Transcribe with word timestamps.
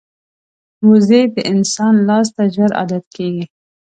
وزې 0.89 1.21
د 1.35 1.37
انسان 1.53 1.93
لاس 2.07 2.27
ته 2.35 2.43
ژر 2.55 2.71
عادت 2.79 3.05
کېږي 3.17 3.45